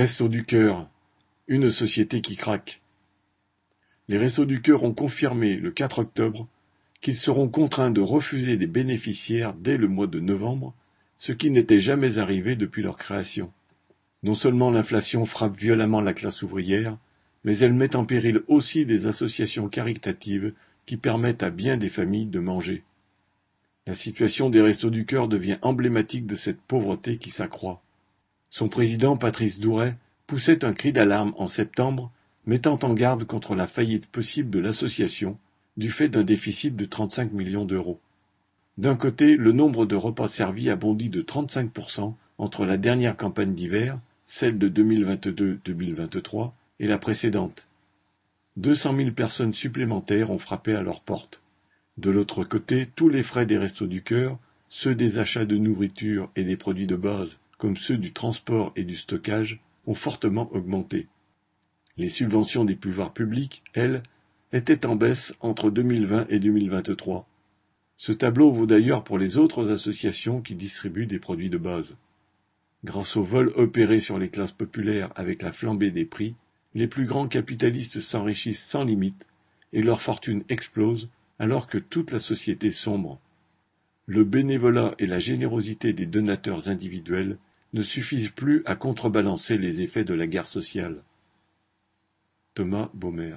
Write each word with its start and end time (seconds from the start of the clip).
Restos 0.00 0.28
du 0.28 0.44
Cœur, 0.44 0.88
une 1.46 1.70
société 1.70 2.22
qui 2.22 2.34
craque. 2.34 2.80
Les 4.08 4.16
Restos 4.16 4.46
du 4.46 4.62
Cœur 4.62 4.82
ont 4.82 4.94
confirmé 4.94 5.56
le 5.56 5.70
4 5.70 5.98
octobre 5.98 6.48
qu'ils 7.02 7.18
seront 7.18 7.48
contraints 7.48 7.90
de 7.90 8.00
refuser 8.00 8.56
des 8.56 8.66
bénéficiaires 8.66 9.52
dès 9.52 9.76
le 9.76 9.88
mois 9.88 10.06
de 10.06 10.18
novembre, 10.18 10.74
ce 11.18 11.32
qui 11.32 11.50
n'était 11.50 11.82
jamais 11.82 12.16
arrivé 12.16 12.56
depuis 12.56 12.82
leur 12.82 12.96
création. 12.96 13.52
Non 14.22 14.34
seulement 14.34 14.70
l'inflation 14.70 15.26
frappe 15.26 15.58
violemment 15.58 16.00
la 16.00 16.14
classe 16.14 16.42
ouvrière, 16.42 16.96
mais 17.44 17.58
elle 17.58 17.74
met 17.74 17.94
en 17.94 18.06
péril 18.06 18.40
aussi 18.48 18.86
des 18.86 19.04
associations 19.04 19.68
caritatives 19.68 20.54
qui 20.86 20.96
permettent 20.96 21.42
à 21.42 21.50
bien 21.50 21.76
des 21.76 21.90
familles 21.90 22.24
de 22.24 22.40
manger. 22.40 22.84
La 23.86 23.92
situation 23.92 24.48
des 24.48 24.62
Restos 24.62 24.88
du 24.88 25.04
Cœur 25.04 25.28
devient 25.28 25.58
emblématique 25.60 26.26
de 26.26 26.36
cette 26.36 26.62
pauvreté 26.62 27.18
qui 27.18 27.28
s'accroît. 27.28 27.82
Son 28.50 28.68
président, 28.68 29.16
Patrice 29.16 29.60
Douret, 29.60 29.96
poussait 30.26 30.64
un 30.64 30.72
cri 30.72 30.92
d'alarme 30.92 31.34
en 31.38 31.46
septembre, 31.46 32.10
mettant 32.46 32.78
en 32.82 32.94
garde 32.94 33.24
contre 33.24 33.54
la 33.54 33.66
faillite 33.66 34.06
possible 34.06 34.50
de 34.50 34.58
l'association, 34.58 35.38
du 35.76 35.90
fait 35.90 36.08
d'un 36.08 36.24
déficit 36.24 36.74
de 36.76 36.84
35 36.84 37.32
millions 37.32 37.64
d'euros. 37.64 38.00
D'un 38.76 38.96
côté, 38.96 39.36
le 39.36 39.52
nombre 39.52 39.86
de 39.86 39.94
repas 39.94 40.28
servis 40.28 40.68
a 40.68 40.76
bondi 40.76 41.10
de 41.10 41.22
35% 41.22 42.14
entre 42.38 42.64
la 42.64 42.76
dernière 42.76 43.16
campagne 43.16 43.54
d'hiver, 43.54 43.98
celle 44.26 44.58
de 44.58 44.68
2022-2023, 44.68 46.52
et 46.80 46.86
la 46.86 46.98
précédente. 46.98 47.66
Deux 48.56 48.74
cent 48.74 48.92
mille 48.92 49.14
personnes 49.14 49.54
supplémentaires 49.54 50.30
ont 50.30 50.38
frappé 50.38 50.74
à 50.74 50.82
leur 50.82 51.02
porte. 51.02 51.40
De 51.98 52.10
l'autre 52.10 52.44
côté, 52.44 52.88
tous 52.96 53.08
les 53.08 53.22
frais 53.22 53.46
des 53.46 53.58
Restos 53.58 53.86
du 53.86 54.02
Cœur, 54.02 54.38
ceux 54.68 54.94
des 54.94 55.18
achats 55.18 55.44
de 55.44 55.56
nourriture 55.56 56.30
et 56.34 56.44
des 56.44 56.56
produits 56.56 56.86
de 56.86 56.96
base, 56.96 57.36
comme 57.60 57.76
ceux 57.76 57.98
du 57.98 58.12
transport 58.12 58.72
et 58.74 58.84
du 58.84 58.96
stockage, 58.96 59.60
ont 59.86 59.94
fortement 59.94 60.50
augmenté. 60.54 61.08
Les 61.98 62.08
subventions 62.08 62.64
des 62.64 62.74
pouvoirs 62.74 63.12
publics, 63.12 63.62
elles, 63.74 64.02
étaient 64.52 64.86
en 64.86 64.96
baisse 64.96 65.34
entre 65.40 65.70
2020 65.70 66.26
et 66.30 66.38
2023. 66.38 67.28
Ce 67.98 68.12
tableau 68.12 68.50
vaut 68.50 68.64
d'ailleurs 68.64 69.04
pour 69.04 69.18
les 69.18 69.36
autres 69.36 69.70
associations 69.70 70.40
qui 70.40 70.54
distribuent 70.54 71.06
des 71.06 71.18
produits 71.18 71.50
de 71.50 71.58
base. 71.58 71.96
Grâce 72.82 73.14
au 73.16 73.24
vol 73.24 73.52
opéré 73.56 74.00
sur 74.00 74.18
les 74.18 74.30
classes 74.30 74.52
populaires 74.52 75.12
avec 75.14 75.42
la 75.42 75.52
flambée 75.52 75.90
des 75.90 76.06
prix, 76.06 76.34
les 76.74 76.86
plus 76.86 77.04
grands 77.04 77.28
capitalistes 77.28 78.00
s'enrichissent 78.00 78.64
sans 78.64 78.84
limite 78.84 79.26
et 79.74 79.82
leur 79.82 80.00
fortune 80.00 80.44
explose 80.48 81.10
alors 81.38 81.66
que 81.66 81.76
toute 81.76 82.10
la 82.10 82.20
société 82.20 82.70
sombre. 82.70 83.20
Le 84.06 84.24
bénévolat 84.24 84.94
et 84.98 85.06
la 85.06 85.18
générosité 85.18 85.92
des 85.92 86.06
donateurs 86.06 86.68
individuels 86.68 87.36
ne 87.72 87.82
suffisent 87.82 88.30
plus 88.30 88.62
à 88.66 88.74
contrebalancer 88.74 89.58
les 89.58 89.80
effets 89.80 90.04
de 90.04 90.14
la 90.14 90.26
guerre 90.26 90.48
sociale. 90.48 91.02
Thomas 92.54 92.90
Baumer 92.94 93.36